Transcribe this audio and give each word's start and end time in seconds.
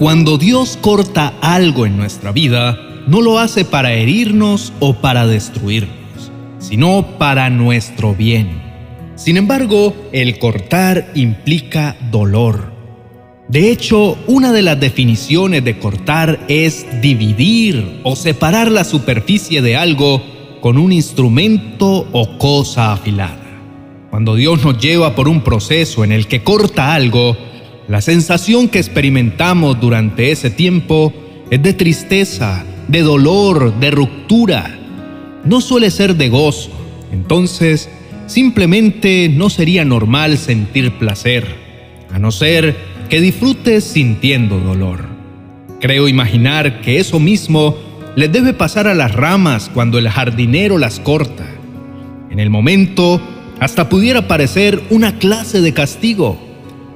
Cuando 0.00 0.38
Dios 0.38 0.78
corta 0.80 1.34
algo 1.42 1.84
en 1.84 1.98
nuestra 1.98 2.32
vida, 2.32 2.78
no 3.06 3.20
lo 3.20 3.38
hace 3.38 3.66
para 3.66 3.92
herirnos 3.92 4.72
o 4.80 4.94
para 4.94 5.26
destruirnos, 5.26 6.32
sino 6.58 7.18
para 7.18 7.50
nuestro 7.50 8.14
bien. 8.14 8.62
Sin 9.16 9.36
embargo, 9.36 9.94
el 10.12 10.38
cortar 10.38 11.12
implica 11.14 11.98
dolor. 12.10 12.72
De 13.48 13.70
hecho, 13.70 14.16
una 14.26 14.52
de 14.52 14.62
las 14.62 14.80
definiciones 14.80 15.62
de 15.64 15.78
cortar 15.78 16.46
es 16.48 16.86
dividir 17.02 18.00
o 18.02 18.16
separar 18.16 18.70
la 18.70 18.84
superficie 18.84 19.60
de 19.60 19.76
algo 19.76 20.22
con 20.62 20.78
un 20.78 20.92
instrumento 20.92 22.08
o 22.12 22.38
cosa 22.38 22.94
afilada. 22.94 23.36
Cuando 24.08 24.34
Dios 24.34 24.64
nos 24.64 24.78
lleva 24.78 25.14
por 25.14 25.28
un 25.28 25.42
proceso 25.42 26.04
en 26.04 26.12
el 26.12 26.26
que 26.26 26.42
corta 26.42 26.94
algo, 26.94 27.36
la 27.90 28.00
sensación 28.00 28.68
que 28.68 28.78
experimentamos 28.78 29.80
durante 29.80 30.30
ese 30.30 30.48
tiempo 30.48 31.12
es 31.50 31.60
de 31.60 31.72
tristeza, 31.72 32.64
de 32.86 33.02
dolor, 33.02 33.80
de 33.80 33.90
ruptura. 33.90 34.78
No 35.44 35.60
suele 35.60 35.90
ser 35.90 36.14
de 36.14 36.28
gozo. 36.28 36.70
Entonces, 37.10 37.88
simplemente 38.28 39.28
no 39.28 39.50
sería 39.50 39.84
normal 39.84 40.38
sentir 40.38 40.98
placer, 41.00 41.44
a 42.12 42.20
no 42.20 42.30
ser 42.30 42.76
que 43.08 43.20
disfrutes 43.20 43.82
sintiendo 43.82 44.60
dolor. 44.60 45.06
Creo 45.80 46.06
imaginar 46.06 46.82
que 46.82 47.00
eso 47.00 47.18
mismo 47.18 47.76
le 48.14 48.28
debe 48.28 48.52
pasar 48.52 48.86
a 48.86 48.94
las 48.94 49.12
ramas 49.12 49.68
cuando 49.68 49.98
el 49.98 50.08
jardinero 50.08 50.78
las 50.78 51.00
corta. 51.00 51.48
En 52.30 52.38
el 52.38 52.50
momento, 52.50 53.20
hasta 53.58 53.88
pudiera 53.88 54.28
parecer 54.28 54.80
una 54.90 55.18
clase 55.18 55.60
de 55.60 55.74
castigo 55.74 56.49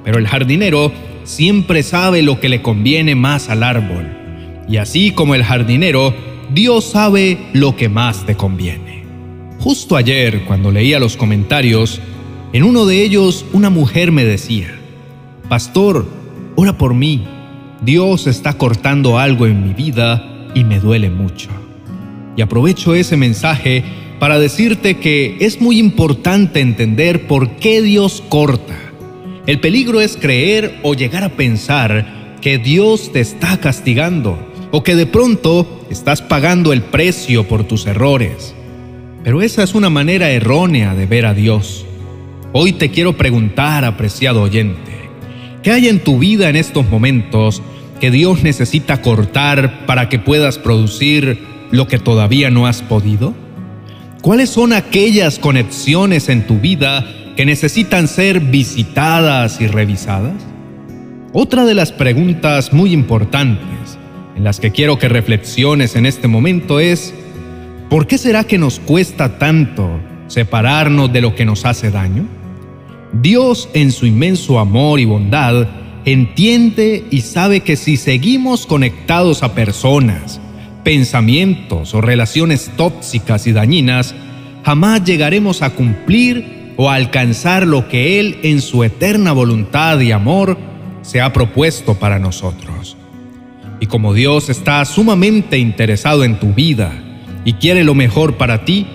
pero 0.05 0.19
el 0.19 0.27
jardinero 0.27 0.93
siempre 1.23 1.81
sabe 1.81 2.21
lo 2.21 2.39
que 2.39 2.47
le 2.47 2.61
conviene 2.61 3.15
más 3.15 3.49
al 3.49 3.63
árbol. 3.63 4.07
Y 4.69 4.77
así 4.77 5.11
como 5.11 5.35
el 5.35 5.43
jardinero, 5.43 6.13
Dios 6.53 6.85
sabe 6.85 7.39
lo 7.53 7.75
que 7.75 7.89
más 7.89 8.25
te 8.25 8.35
conviene. 8.35 9.03
Justo 9.59 9.97
ayer, 9.97 10.43
cuando 10.45 10.71
leía 10.71 10.99
los 10.99 11.17
comentarios, 11.17 11.99
en 12.53 12.63
uno 12.63 12.85
de 12.85 13.03
ellos 13.03 13.45
una 13.51 13.71
mujer 13.71 14.11
me 14.11 14.23
decía, 14.23 14.79
Pastor, 15.49 16.07
ora 16.55 16.77
por 16.77 16.93
mí. 16.93 17.25
Dios 17.81 18.27
está 18.27 18.53
cortando 18.53 19.17
algo 19.17 19.47
en 19.47 19.67
mi 19.67 19.73
vida 19.73 20.47
y 20.53 20.63
me 20.63 20.79
duele 20.79 21.09
mucho. 21.09 21.49
Y 22.37 22.41
aprovecho 22.41 22.93
ese 22.93 23.17
mensaje 23.17 23.83
para 24.19 24.39
decirte 24.39 24.97
que 24.97 25.37
es 25.39 25.59
muy 25.59 25.79
importante 25.79 26.61
entender 26.61 27.27
por 27.27 27.49
qué 27.57 27.81
Dios 27.81 28.23
corta 28.29 28.84
el 29.47 29.59
peligro 29.59 30.01
es 30.01 30.17
creer 30.17 30.79
o 30.81 30.95
llegar 30.95 31.23
a 31.23 31.29
pensar 31.29 32.37
que 32.41 32.57
Dios 32.57 33.11
te 33.11 33.19
está 33.19 33.57
castigando 33.59 34.39
o 34.71 34.83
que 34.83 34.95
de 34.95 35.05
pronto 35.05 35.85
estás 35.89 36.21
pagando 36.21 36.73
el 36.73 36.81
precio 36.81 37.47
por 37.47 37.63
tus 37.63 37.85
errores. 37.85 38.55
Pero 39.23 39.41
esa 39.41 39.63
es 39.63 39.75
una 39.75 39.89
manera 39.89 40.31
errónea 40.31 40.95
de 40.95 41.05
ver 41.05 41.25
a 41.25 41.33
Dios. 41.33 41.85
Hoy 42.53 42.73
te 42.73 42.89
quiero 42.89 43.17
preguntar, 43.17 43.85
apreciado 43.85 44.41
oyente, 44.41 45.09
¿qué 45.61 45.71
hay 45.71 45.89
en 45.89 45.99
tu 45.99 46.19
vida 46.19 46.49
en 46.49 46.55
estos 46.55 46.89
momentos 46.89 47.61
que 47.99 48.11
Dios 48.11 48.43
necesita 48.43 49.01
cortar 49.01 49.85
para 49.85 50.09
que 50.09 50.19
puedas 50.19 50.57
producir 50.57 51.39
lo 51.71 51.87
que 51.87 51.99
todavía 51.99 52.49
no 52.49 52.65
has 52.65 52.81
podido? 52.81 53.33
¿Cuáles 54.21 54.49
son 54.49 54.73
aquellas 54.73 55.37
conexiones 55.37 56.29
en 56.29 56.47
tu 56.47 56.59
vida 56.59 57.05
que 57.35 57.45
necesitan 57.45 58.07
ser 58.07 58.39
visitadas 58.39 59.59
y 59.61 59.67
revisadas? 59.67 60.33
Otra 61.33 61.65
de 61.65 61.73
las 61.73 61.91
preguntas 61.91 62.71
muy 62.71 62.93
importantes 62.93 63.97
en 64.35 64.43
las 64.43 64.59
que 64.59 64.71
quiero 64.71 64.97
que 64.97 65.09
reflexiones 65.09 65.95
en 65.95 66.05
este 66.05 66.27
momento 66.27 66.79
es, 66.79 67.13
¿por 67.89 68.07
qué 68.07 68.17
será 68.17 68.43
que 68.45 68.57
nos 68.57 68.79
cuesta 68.79 69.37
tanto 69.37 69.99
separarnos 70.27 71.11
de 71.11 71.21
lo 71.21 71.35
que 71.35 71.45
nos 71.45 71.65
hace 71.65 71.91
daño? 71.91 72.25
Dios 73.21 73.69
en 73.73 73.91
su 73.91 74.05
inmenso 74.05 74.59
amor 74.59 74.99
y 74.99 75.05
bondad 75.05 75.67
entiende 76.05 77.05
y 77.11 77.21
sabe 77.21 77.61
que 77.61 77.75
si 77.75 77.97
seguimos 77.97 78.65
conectados 78.65 79.43
a 79.43 79.53
personas, 79.53 80.39
pensamientos 80.83 81.93
o 81.93 82.01
relaciones 82.01 82.71
tóxicas 82.77 83.47
y 83.47 83.51
dañinas, 83.51 84.15
jamás 84.63 85.03
llegaremos 85.03 85.61
a 85.61 85.71
cumplir 85.71 86.54
o 86.77 86.89
alcanzar 86.89 87.65
lo 87.65 87.87
que 87.87 88.19
Él 88.19 88.39
en 88.43 88.61
su 88.61 88.83
eterna 88.83 89.31
voluntad 89.31 89.99
y 89.99 90.11
amor 90.11 90.57
se 91.01 91.21
ha 91.21 91.31
propuesto 91.33 91.95
para 91.95 92.19
nosotros. 92.19 92.97
Y 93.79 93.87
como 93.87 94.13
Dios 94.13 94.49
está 94.49 94.83
sumamente 94.85 95.57
interesado 95.57 96.23
en 96.23 96.39
tu 96.39 96.53
vida 96.53 96.91
y 97.43 97.53
quiere 97.53 97.83
lo 97.83 97.93
mejor 97.93 98.35
para 98.35 98.65
ti, 98.65 98.87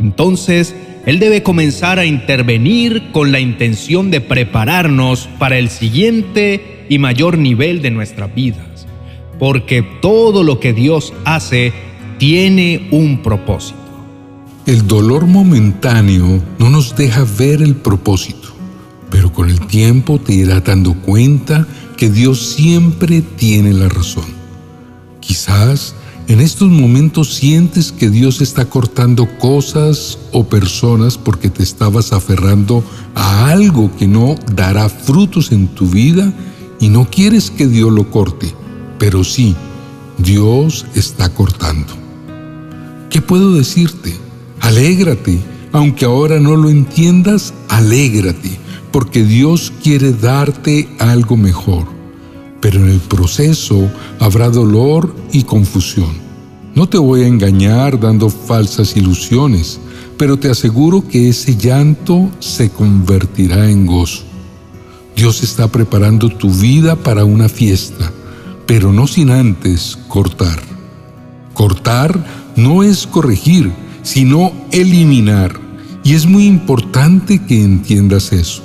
entonces 0.00 0.74
Él 1.06 1.18
debe 1.18 1.42
comenzar 1.42 1.98
a 1.98 2.06
intervenir 2.06 3.10
con 3.12 3.32
la 3.32 3.40
intención 3.40 4.10
de 4.10 4.20
prepararnos 4.20 5.28
para 5.38 5.58
el 5.58 5.68
siguiente 5.68 6.86
y 6.88 6.98
mayor 6.98 7.38
nivel 7.38 7.82
de 7.82 7.90
nuestras 7.90 8.34
vidas, 8.34 8.86
porque 9.38 9.82
todo 9.82 10.42
lo 10.42 10.60
que 10.60 10.72
Dios 10.72 11.12
hace 11.24 11.72
tiene 12.18 12.88
un 12.90 13.22
propósito. 13.22 13.87
El 14.68 14.86
dolor 14.86 15.26
momentáneo 15.26 16.42
no 16.58 16.68
nos 16.68 16.94
deja 16.94 17.24
ver 17.38 17.62
el 17.62 17.74
propósito, 17.74 18.50
pero 19.08 19.32
con 19.32 19.48
el 19.48 19.66
tiempo 19.66 20.20
te 20.20 20.34
irás 20.34 20.62
dando 20.62 20.92
cuenta 20.92 21.66
que 21.96 22.10
Dios 22.10 22.50
siempre 22.54 23.22
tiene 23.22 23.72
la 23.72 23.88
razón. 23.88 24.26
Quizás 25.20 25.94
en 26.26 26.42
estos 26.42 26.68
momentos 26.68 27.32
sientes 27.32 27.92
que 27.92 28.10
Dios 28.10 28.42
está 28.42 28.66
cortando 28.66 29.26
cosas 29.38 30.18
o 30.32 30.44
personas 30.44 31.16
porque 31.16 31.48
te 31.48 31.62
estabas 31.62 32.12
aferrando 32.12 32.84
a 33.14 33.48
algo 33.48 33.90
que 33.96 34.06
no 34.06 34.34
dará 34.54 34.90
frutos 34.90 35.50
en 35.50 35.68
tu 35.68 35.86
vida 35.86 36.30
y 36.78 36.90
no 36.90 37.08
quieres 37.08 37.50
que 37.50 37.66
Dios 37.66 37.90
lo 37.90 38.10
corte, 38.10 38.54
pero 38.98 39.24
sí, 39.24 39.56
Dios 40.18 40.84
está 40.94 41.30
cortando. 41.30 41.94
¿Qué 43.08 43.22
puedo 43.22 43.54
decirte? 43.54 44.27
Alégrate, 44.60 45.38
aunque 45.72 46.04
ahora 46.04 46.40
no 46.40 46.56
lo 46.56 46.70
entiendas, 46.70 47.54
alégrate, 47.68 48.58
porque 48.92 49.24
Dios 49.24 49.72
quiere 49.82 50.12
darte 50.12 50.88
algo 50.98 51.36
mejor. 51.36 51.86
Pero 52.60 52.80
en 52.80 52.90
el 52.90 53.00
proceso 53.00 53.90
habrá 54.18 54.50
dolor 54.50 55.14
y 55.32 55.44
confusión. 55.44 56.28
No 56.74 56.88
te 56.88 56.98
voy 56.98 57.22
a 57.22 57.28
engañar 57.28 57.98
dando 57.98 58.28
falsas 58.30 58.96
ilusiones, 58.96 59.80
pero 60.16 60.36
te 60.36 60.50
aseguro 60.50 61.06
que 61.06 61.28
ese 61.28 61.56
llanto 61.56 62.28
se 62.40 62.70
convertirá 62.70 63.70
en 63.70 63.86
gozo. 63.86 64.24
Dios 65.16 65.42
está 65.42 65.68
preparando 65.68 66.28
tu 66.28 66.50
vida 66.50 66.96
para 66.96 67.24
una 67.24 67.48
fiesta, 67.48 68.12
pero 68.66 68.92
no 68.92 69.06
sin 69.06 69.30
antes 69.30 69.98
cortar. 70.08 70.60
Cortar 71.54 72.24
no 72.54 72.82
es 72.84 73.06
corregir, 73.06 73.72
sino 74.08 74.52
eliminar. 74.72 75.60
Y 76.02 76.14
es 76.14 76.24
muy 76.24 76.46
importante 76.46 77.44
que 77.44 77.62
entiendas 77.62 78.32
eso. 78.32 78.62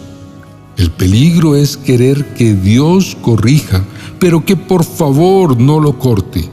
El 0.78 0.90
peligro 0.90 1.58
es 1.58 1.76
querer 1.76 2.34
que 2.36 2.54
Dios 2.54 3.18
corrija, 3.22 3.84
pero 4.20 4.46
que 4.46 4.56
por 4.56 4.86
favor 4.86 5.60
no 5.60 5.82
lo 5.82 6.00
corte. 6.00 6.50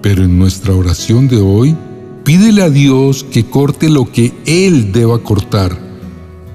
Pero 0.00 0.24
en 0.24 0.38
nuestra 0.38 0.74
oración 0.74 1.28
de 1.28 1.42
hoy, 1.42 1.76
pídele 2.24 2.62
a 2.62 2.70
Dios 2.70 3.22
que 3.22 3.44
corte 3.44 3.90
lo 3.90 4.10
que 4.10 4.32
Él 4.46 4.92
deba 4.92 5.18
cortar 5.18 5.78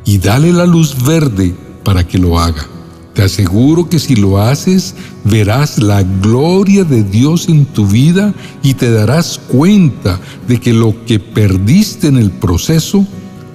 y 0.03 0.17
dale 0.17 0.51
la 0.51 0.65
luz 0.65 1.05
verde 1.05 1.53
para 1.83 2.07
que 2.07 2.17
lo 2.17 2.39
haga. 2.39 2.70
Te 3.13 3.23
aseguro 3.23 3.89
que 3.89 3.99
si 3.99 4.15
lo 4.15 4.41
haces, 4.41 4.95
verás 5.25 5.77
la 5.79 6.01
gloria 6.03 6.85
de 6.85 7.03
Dios 7.03 7.49
en 7.49 7.65
tu 7.65 7.85
vida 7.85 8.33
y 8.63 8.75
te 8.75 8.89
darás 8.89 9.37
cuenta 9.37 10.19
de 10.47 10.59
que 10.59 10.71
lo 10.71 11.05
que 11.05 11.19
perdiste 11.19 12.07
en 12.07 12.17
el 12.17 12.31
proceso 12.31 13.05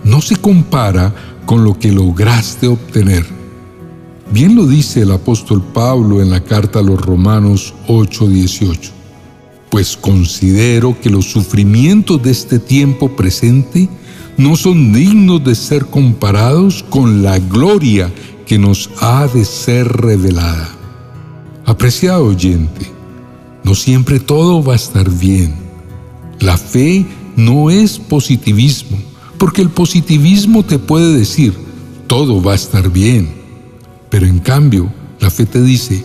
no 0.05 0.21
se 0.21 0.37
compara 0.37 1.15
con 1.47 1.65
lo 1.65 1.79
que 1.79 1.91
lograste 1.91 2.67
obtener. 2.67 3.25
Bien 4.31 4.55
lo 4.57 4.67
dice 4.67 5.03
el 5.03 5.13
apóstol 5.13 5.63
Pablo 5.73 6.21
en 6.21 6.31
la 6.31 6.45
carta 6.45 6.81
a 6.81 6.83
los 6.83 7.01
Romanos 7.01 7.73
8:18. 7.87 8.91
Pues 9.71 9.97
considero 9.97 11.01
que 11.01 11.11
los 11.11 11.31
sufrimientos 11.31 12.23
de 12.23 12.31
este 12.31 12.59
tiempo 12.59 13.09
presente 13.17 13.89
no 14.37 14.57
son 14.57 14.93
dignos 14.93 15.43
de 15.45 15.55
ser 15.55 15.87
comparados 15.87 16.85
con 16.91 17.23
la 17.23 17.39
gloria 17.39 18.13
que 18.47 18.59
nos 18.59 18.91
ha 19.01 19.27
de 19.27 19.45
ser 19.45 19.89
revelada. 19.89 20.69
Apreciado 21.65 22.27
oyente, 22.27 22.91
no 23.65 23.75
siempre 23.75 24.21
todo 24.21 24.63
va 24.63 24.75
a 24.75 24.77
estar 24.77 25.11
bien. 25.11 25.55
La 26.39 26.57
fe 26.57 27.05
no 27.35 27.71
es 27.71 27.99
positivismo, 27.99 28.97
porque 29.37 29.63
el 29.63 29.71
positivismo 29.71 30.63
te 30.63 30.79
puede 30.79 31.13
decir, 31.13 31.55
todo 32.07 32.41
va 32.41 32.53
a 32.53 32.57
estar 32.57 32.89
bien. 32.91 33.35
Pero 34.09 34.27
en 34.27 34.39
cambio, 34.39 34.93
la 35.21 35.31
fe 35.31 35.45
te 35.45 35.61
dice, 35.61 36.05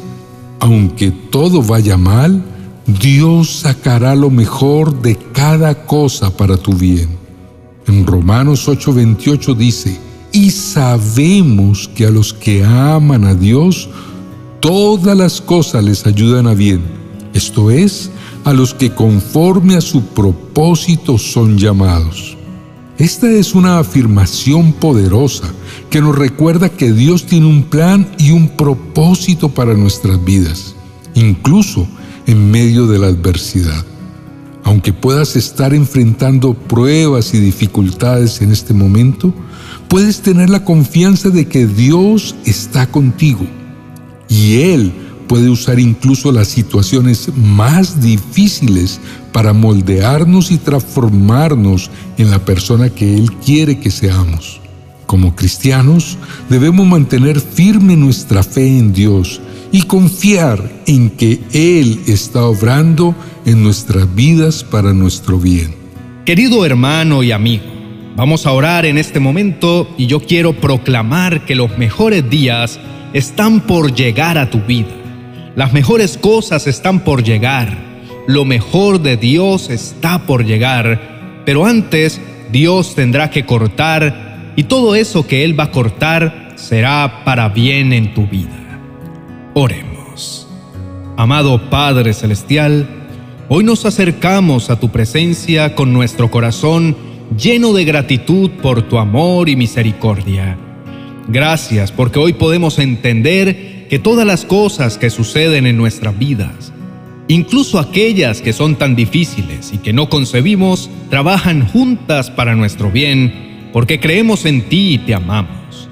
aunque 0.59 1.11
todo 1.11 1.61
vaya 1.61 1.97
mal, 1.97 2.43
Dios 2.87 3.59
sacará 3.61 4.15
lo 4.15 4.29
mejor 4.29 5.01
de 5.01 5.15
cada 5.15 5.85
cosa 5.85 6.35
para 6.35 6.57
tu 6.57 6.73
bien. 6.73 7.09
En 7.87 8.05
Romanos 8.05 8.67
8:28 8.67 9.55
dice, 9.55 9.99
y 10.31 10.51
sabemos 10.51 11.89
que 11.93 12.05
a 12.05 12.09
los 12.09 12.33
que 12.33 12.63
aman 12.63 13.25
a 13.25 13.35
Dios, 13.35 13.89
todas 14.59 15.17
las 15.17 15.41
cosas 15.41 15.83
les 15.83 16.05
ayudan 16.05 16.47
a 16.47 16.53
bien, 16.53 16.81
esto 17.33 17.71
es, 17.71 18.11
a 18.43 18.53
los 18.53 18.73
que 18.73 18.91
conforme 18.91 19.75
a 19.75 19.81
su 19.81 20.03
propósito 20.05 21.17
son 21.17 21.57
llamados. 21.57 22.37
Esta 22.97 23.29
es 23.31 23.55
una 23.55 23.79
afirmación 23.79 24.73
poderosa 24.73 25.51
que 25.89 26.01
nos 26.01 26.15
recuerda 26.15 26.69
que 26.69 26.93
Dios 26.93 27.25
tiene 27.25 27.47
un 27.47 27.63
plan 27.63 28.07
y 28.19 28.31
un 28.31 28.49
propósito 28.49 29.49
para 29.49 29.73
nuestras 29.73 30.23
vidas, 30.23 30.75
incluso 31.15 31.87
en 32.27 32.51
medio 32.51 32.87
de 32.87 32.99
la 32.99 33.07
adversidad. 33.07 33.85
Aunque 34.63 34.93
puedas 34.93 35.35
estar 35.35 35.73
enfrentando 35.73 36.53
pruebas 36.53 37.33
y 37.33 37.39
dificultades 37.39 38.41
en 38.41 38.51
este 38.51 38.73
momento, 38.73 39.33
puedes 39.91 40.21
tener 40.21 40.49
la 40.49 40.63
confianza 40.63 41.29
de 41.31 41.49
que 41.49 41.67
Dios 41.67 42.33
está 42.45 42.87
contigo 42.87 43.45
y 44.29 44.61
Él 44.61 44.93
puede 45.27 45.49
usar 45.49 45.81
incluso 45.81 46.31
las 46.31 46.47
situaciones 46.47 47.29
más 47.35 48.01
difíciles 48.01 49.01
para 49.33 49.51
moldearnos 49.51 50.49
y 50.49 50.57
transformarnos 50.59 51.91
en 52.17 52.31
la 52.31 52.39
persona 52.45 52.89
que 52.89 53.17
Él 53.17 53.33
quiere 53.33 53.79
que 53.79 53.91
seamos. 53.91 54.61
Como 55.07 55.35
cristianos, 55.35 56.17
debemos 56.49 56.87
mantener 56.87 57.41
firme 57.41 57.97
nuestra 57.97 58.43
fe 58.43 58.77
en 58.77 58.93
Dios 58.93 59.41
y 59.73 59.81
confiar 59.81 60.71
en 60.87 61.09
que 61.09 61.41
Él 61.51 61.99
está 62.07 62.45
obrando 62.45 63.13
en 63.45 63.61
nuestras 63.61 64.15
vidas 64.15 64.63
para 64.63 64.93
nuestro 64.93 65.37
bien. 65.37 65.75
Querido 66.23 66.65
hermano 66.65 67.23
y 67.23 67.33
amigo, 67.33 67.80
vamos 68.21 68.45
a 68.45 68.51
orar 68.51 68.85
en 68.85 68.99
este 68.99 69.19
momento 69.19 69.95
y 69.97 70.05
yo 70.05 70.19
quiero 70.19 70.53
proclamar 70.53 71.43
que 71.43 71.55
los 71.55 71.75
mejores 71.79 72.29
días 72.29 72.79
están 73.13 73.61
por 73.61 73.95
llegar 73.95 74.37
a 74.37 74.51
tu 74.51 74.59
vida. 74.59 74.91
Las 75.55 75.73
mejores 75.73 76.19
cosas 76.19 76.67
están 76.67 76.99
por 76.99 77.23
llegar. 77.23 77.75
Lo 78.27 78.45
mejor 78.45 79.01
de 79.01 79.17
Dios 79.17 79.71
está 79.71 80.19
por 80.27 80.45
llegar. 80.45 81.41
Pero 81.47 81.65
antes 81.65 82.21
Dios 82.51 82.93
tendrá 82.93 83.31
que 83.31 83.47
cortar 83.47 84.53
y 84.55 84.65
todo 84.65 84.93
eso 84.93 85.25
que 85.25 85.43
Él 85.43 85.59
va 85.59 85.63
a 85.63 85.71
cortar 85.71 86.53
será 86.57 87.23
para 87.25 87.49
bien 87.49 87.91
en 87.91 88.13
tu 88.13 88.27
vida. 88.27 88.79
Oremos. 89.55 90.47
Amado 91.17 91.71
Padre 91.71 92.13
Celestial, 92.13 92.87
hoy 93.49 93.63
nos 93.63 93.83
acercamos 93.87 94.69
a 94.69 94.79
tu 94.79 94.89
presencia 94.89 95.73
con 95.73 95.91
nuestro 95.91 96.29
corazón 96.29 97.09
lleno 97.37 97.73
de 97.73 97.85
gratitud 97.85 98.49
por 98.61 98.83
tu 98.83 98.97
amor 98.97 99.49
y 99.49 99.55
misericordia. 99.55 100.57
Gracias 101.27 101.91
porque 101.91 102.19
hoy 102.19 102.33
podemos 102.33 102.77
entender 102.79 103.87
que 103.89 103.99
todas 103.99 104.25
las 104.25 104.45
cosas 104.45 104.97
que 104.97 105.09
suceden 105.09 105.65
en 105.65 105.77
nuestras 105.77 106.17
vidas, 106.17 106.73
incluso 107.27 107.79
aquellas 107.79 108.41
que 108.41 108.53
son 108.53 108.75
tan 108.75 108.95
difíciles 108.95 109.71
y 109.73 109.77
que 109.77 109.93
no 109.93 110.09
concebimos, 110.09 110.89
trabajan 111.09 111.67
juntas 111.67 112.29
para 112.29 112.55
nuestro 112.55 112.91
bien, 112.91 113.69
porque 113.71 113.99
creemos 113.99 114.45
en 114.45 114.63
ti 114.63 114.95
y 114.95 114.97
te 114.97 115.13
amamos. 115.13 115.89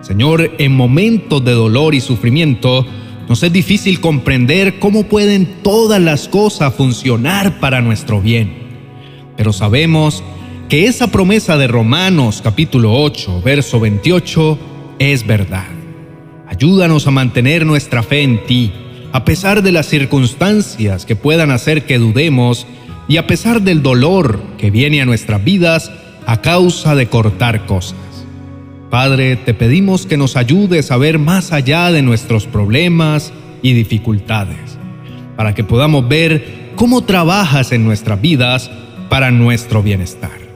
Señor, 0.00 0.52
en 0.58 0.74
momentos 0.74 1.44
de 1.44 1.52
dolor 1.52 1.94
y 1.94 2.00
sufrimiento, 2.00 2.84
nos 3.28 3.44
es 3.44 3.52
difícil 3.52 4.00
comprender 4.00 4.80
cómo 4.80 5.04
pueden 5.04 5.62
todas 5.62 6.00
las 6.00 6.26
cosas 6.26 6.74
funcionar 6.74 7.60
para 7.60 7.80
nuestro 7.80 8.20
bien. 8.20 8.52
Pero 9.36 9.52
sabemos 9.52 10.24
que 10.70 10.86
esa 10.86 11.08
promesa 11.08 11.56
de 11.56 11.66
Romanos 11.66 12.42
capítulo 12.44 12.92
8, 12.94 13.42
verso 13.42 13.80
28, 13.80 14.56
es 15.00 15.26
verdad. 15.26 15.66
Ayúdanos 16.46 17.08
a 17.08 17.10
mantener 17.10 17.66
nuestra 17.66 18.04
fe 18.04 18.22
en 18.22 18.46
ti, 18.46 18.70
a 19.10 19.24
pesar 19.24 19.64
de 19.64 19.72
las 19.72 19.86
circunstancias 19.86 21.06
que 21.06 21.16
puedan 21.16 21.50
hacer 21.50 21.86
que 21.86 21.98
dudemos 21.98 22.68
y 23.08 23.16
a 23.16 23.26
pesar 23.26 23.62
del 23.62 23.82
dolor 23.82 24.40
que 24.58 24.70
viene 24.70 25.02
a 25.02 25.06
nuestras 25.06 25.42
vidas 25.42 25.90
a 26.24 26.40
causa 26.40 26.94
de 26.94 27.08
cortar 27.08 27.66
cosas. 27.66 27.98
Padre, 28.90 29.34
te 29.34 29.54
pedimos 29.54 30.06
que 30.06 30.16
nos 30.16 30.36
ayudes 30.36 30.92
a 30.92 30.96
ver 30.98 31.18
más 31.18 31.52
allá 31.52 31.90
de 31.90 32.02
nuestros 32.02 32.46
problemas 32.46 33.32
y 33.60 33.72
dificultades, 33.72 34.78
para 35.36 35.52
que 35.52 35.64
podamos 35.64 36.08
ver 36.08 36.70
cómo 36.76 37.02
trabajas 37.02 37.72
en 37.72 37.84
nuestras 37.84 38.20
vidas 38.20 38.70
para 39.08 39.32
nuestro 39.32 39.82
bienestar. 39.82 40.49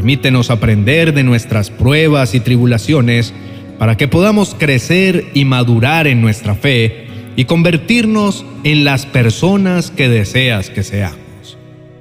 Permítenos 0.00 0.48
aprender 0.48 1.12
de 1.12 1.24
nuestras 1.24 1.68
pruebas 1.68 2.34
y 2.34 2.40
tribulaciones 2.40 3.34
para 3.78 3.98
que 3.98 4.08
podamos 4.08 4.56
crecer 4.58 5.26
y 5.34 5.44
madurar 5.44 6.06
en 6.06 6.22
nuestra 6.22 6.54
fe 6.54 7.06
y 7.36 7.44
convertirnos 7.44 8.46
en 8.64 8.84
las 8.84 9.04
personas 9.04 9.90
que 9.90 10.08
deseas 10.08 10.70
que 10.70 10.84
seamos. 10.84 11.58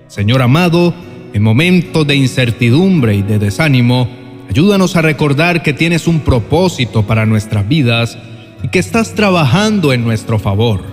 Señor 0.07 0.41
amado, 0.41 0.95
en 1.33 1.43
momentos 1.43 2.07
de 2.07 2.15
incertidumbre 2.15 3.15
y 3.15 3.21
de 3.21 3.37
desánimo, 3.37 4.07
Ayúdanos 4.49 4.95
a 4.95 5.01
recordar 5.01 5.61
que 5.61 5.73
tienes 5.73 6.07
un 6.07 6.21
propósito 6.21 7.05
para 7.05 7.25
nuestras 7.25 7.67
vidas 7.67 8.17
y 8.63 8.69
que 8.69 8.79
estás 8.79 9.13
trabajando 9.13 9.91
en 9.91 10.05
nuestro 10.05 10.39
favor, 10.39 10.83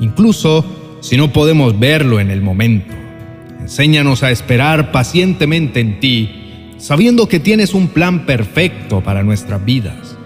incluso 0.00 0.66
si 1.00 1.16
no 1.16 1.32
podemos 1.32 1.80
verlo 1.80 2.20
en 2.20 2.30
el 2.30 2.42
momento. 2.42 2.92
Enséñanos 3.58 4.22
a 4.22 4.30
esperar 4.30 4.92
pacientemente 4.92 5.80
en 5.80 5.98
ti, 5.98 6.41
sabiendo 6.82 7.28
que 7.28 7.38
tienes 7.38 7.74
un 7.74 7.86
plan 7.86 8.26
perfecto 8.26 9.02
para 9.02 9.22
nuestras 9.22 9.64
vidas. 9.64 10.18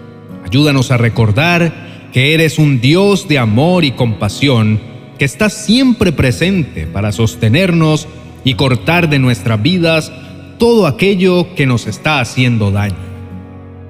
Ayúdanos 0.43 0.89
a 0.89 0.97
recordar 0.97 2.09
que 2.11 2.33
eres 2.33 2.57
un 2.57 2.81
Dios 2.81 3.27
de 3.27 3.37
amor 3.37 3.85
y 3.85 3.91
compasión 3.91 4.79
que 5.19 5.25
está 5.25 5.51
siempre 5.51 6.11
presente 6.11 6.87
para 6.87 7.11
sostenernos 7.11 8.07
y 8.43 8.55
cortar 8.55 9.07
de 9.07 9.19
nuestras 9.19 9.61
vidas 9.61 10.11
todo 10.57 10.87
aquello 10.87 11.53
que 11.53 11.67
nos 11.67 11.85
está 11.85 12.21
haciendo 12.21 12.71
daño. 12.71 12.95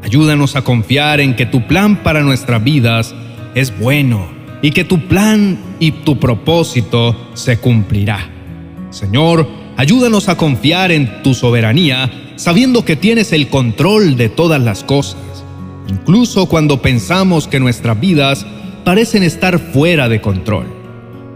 Ayúdanos 0.03 0.57
a 0.57 0.63
confiar 0.63 1.21
en 1.21 1.37
que 1.37 1.45
tu 1.45 1.67
plan 1.67 2.03
para 2.03 2.21
nuestras 2.21 2.61
vidas 2.61 3.15
es 3.55 3.79
bueno 3.79 4.27
y 4.61 4.71
que 4.71 4.83
tu 4.83 5.07
plan 5.07 5.57
y 5.79 5.91
tu 5.91 6.19
propósito 6.19 7.29
se 7.33 7.59
cumplirá. 7.59 8.29
Señor, 8.89 9.47
ayúdanos 9.77 10.27
a 10.27 10.35
confiar 10.35 10.91
en 10.91 11.23
tu 11.23 11.33
soberanía 11.33 12.11
sabiendo 12.35 12.85
que 12.85 12.95
tienes 12.95 13.31
el 13.31 13.47
control 13.47 14.15
de 14.15 14.29
todas 14.29 14.61
las 14.61 14.83
cosas, 14.83 15.17
incluso 15.87 16.47
cuando 16.47 16.81
pensamos 16.81 17.47
que 17.47 17.59
nuestras 17.59 17.99
vidas 17.99 18.45
parecen 18.83 19.23
estar 19.23 19.59
fuera 19.59 20.07
de 20.09 20.21
control. 20.21 20.67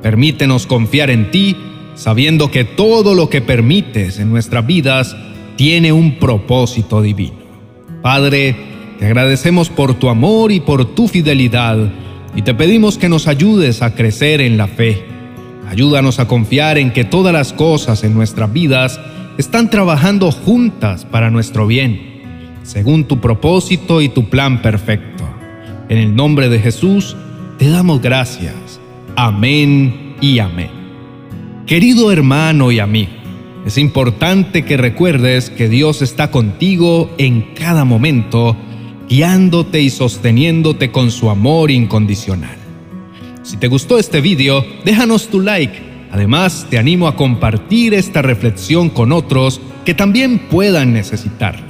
Permítenos 0.01 0.67
confiar 0.67 1.09
en 1.09 1.31
ti 1.31 1.55
sabiendo 1.95 2.51
que 2.51 2.63
todo 2.63 3.13
lo 3.13 3.29
que 3.29 3.41
permites 3.41 4.19
en 4.19 4.29
nuestras 4.29 4.65
vidas 4.65 5.15
tiene 5.55 5.91
un 5.91 6.17
propósito 6.17 7.01
divino. 7.01 7.41
Padre, 8.01 8.55
te 8.99 9.05
agradecemos 9.05 9.69
por 9.69 9.95
tu 9.95 10.09
amor 10.09 10.51
y 10.51 10.59
por 10.59 10.95
tu 10.95 11.07
fidelidad 11.07 11.77
y 12.35 12.41
te 12.43 12.53
pedimos 12.53 12.97
que 12.97 13.09
nos 13.09 13.27
ayudes 13.27 13.81
a 13.81 13.93
crecer 13.93 14.41
en 14.41 14.57
la 14.57 14.67
fe. 14.67 15.03
Ayúdanos 15.71 16.19
a 16.19 16.27
confiar 16.27 16.77
en 16.77 16.91
que 16.91 17.05
todas 17.05 17.31
las 17.31 17.53
cosas 17.53 18.03
en 18.03 18.13
nuestras 18.13 18.51
vidas 18.51 18.99
están 19.37 19.69
trabajando 19.69 20.29
juntas 20.29 21.05
para 21.05 21.31
nuestro 21.31 21.65
bien, 21.65 22.59
según 22.63 23.05
tu 23.05 23.21
propósito 23.21 24.01
y 24.01 24.09
tu 24.09 24.29
plan 24.29 24.61
perfecto. 24.61 25.23
En 25.87 25.97
el 25.97 26.13
nombre 26.13 26.49
de 26.49 26.59
Jesús, 26.59 27.15
te 27.57 27.69
damos 27.69 28.01
gracias. 28.01 28.81
Amén 29.15 30.17
y 30.19 30.39
amén. 30.39 30.71
Querido 31.65 32.11
hermano 32.11 32.73
y 32.73 32.79
amigo, 32.79 33.13
es 33.65 33.77
importante 33.77 34.65
que 34.65 34.75
recuerdes 34.75 35.49
que 35.49 35.69
Dios 35.69 36.01
está 36.01 36.31
contigo 36.31 37.09
en 37.17 37.53
cada 37.55 37.85
momento, 37.85 38.57
guiándote 39.07 39.79
y 39.79 39.89
sosteniéndote 39.89 40.91
con 40.91 41.11
su 41.11 41.29
amor 41.29 41.71
incondicional. 41.71 42.57
Si 43.43 43.57
te 43.57 43.67
gustó 43.67 43.97
este 43.97 44.21
video, 44.21 44.63
déjanos 44.85 45.27
tu 45.27 45.39
like. 45.39 45.73
Además, 46.11 46.67
te 46.69 46.77
animo 46.77 47.07
a 47.07 47.15
compartir 47.15 47.93
esta 47.93 48.21
reflexión 48.21 48.89
con 48.89 49.11
otros 49.11 49.59
que 49.83 49.95
también 49.95 50.37
puedan 50.49 50.93
necesitarla. 50.93 51.65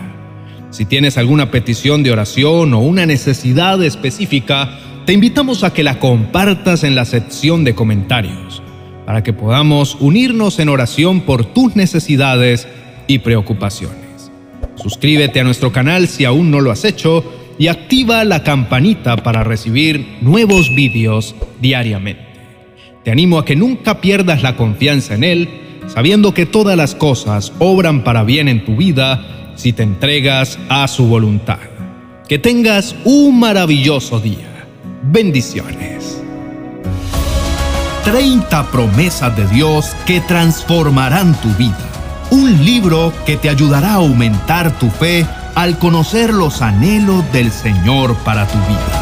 Si 0.71 0.85
tienes 0.85 1.17
alguna 1.17 1.49
petición 1.49 2.03
de 2.03 2.11
oración 2.11 2.73
o 2.73 2.79
una 2.79 3.05
necesidad 3.05 3.81
específica, 3.83 4.79
te 5.05 5.13
invitamos 5.13 5.63
a 5.63 5.73
que 5.73 5.83
la 5.83 5.99
compartas 5.99 6.83
en 6.83 6.95
la 6.95 7.05
sección 7.05 7.63
de 7.63 7.73
comentarios 7.73 8.61
para 9.05 9.23
que 9.23 9.33
podamos 9.33 9.95
unirnos 9.99 10.59
en 10.59 10.69
oración 10.69 11.21
por 11.21 11.45
tus 11.45 11.75
necesidades 11.75 12.67
y 13.07 13.19
preocupaciones. 13.19 14.31
Suscríbete 14.75 15.39
a 15.39 15.43
nuestro 15.43 15.71
canal 15.71 16.07
si 16.07 16.25
aún 16.25 16.51
no 16.51 16.59
lo 16.59 16.71
has 16.71 16.85
hecho 16.85 17.23
y 17.61 17.67
activa 17.67 18.23
la 18.23 18.41
campanita 18.41 19.17
para 19.17 19.43
recibir 19.43 20.17
nuevos 20.21 20.73
vídeos 20.73 21.35
diariamente. 21.61 22.25
Te 23.03 23.11
animo 23.11 23.37
a 23.37 23.45
que 23.45 23.55
nunca 23.55 24.01
pierdas 24.01 24.41
la 24.41 24.55
confianza 24.55 25.13
en 25.13 25.23
Él, 25.23 25.49
sabiendo 25.85 26.33
que 26.33 26.47
todas 26.47 26.75
las 26.75 26.95
cosas 26.95 27.53
obran 27.59 28.03
para 28.03 28.23
bien 28.23 28.47
en 28.47 28.65
tu 28.65 28.77
vida 28.77 29.53
si 29.55 29.73
te 29.73 29.83
entregas 29.83 30.57
a 30.69 30.87
su 30.87 31.05
voluntad. 31.05 31.59
Que 32.27 32.39
tengas 32.39 32.95
un 33.05 33.39
maravilloso 33.39 34.19
día. 34.19 34.65
Bendiciones. 35.03 36.19
30 38.05 38.71
promesas 38.71 39.37
de 39.37 39.45
Dios 39.49 39.95
que 40.07 40.19
transformarán 40.21 41.39
tu 41.39 41.49
vida. 41.49 41.77
Un 42.31 42.65
libro 42.65 43.13
que 43.23 43.37
te 43.37 43.49
ayudará 43.49 43.91
a 43.91 43.95
aumentar 43.97 44.79
tu 44.79 44.89
fe 44.89 45.27
al 45.55 45.77
conocer 45.77 46.33
los 46.33 46.61
anhelos 46.61 47.23
del 47.31 47.51
Señor 47.51 48.15
para 48.17 48.47
tu 48.47 48.57
vida. 48.59 49.00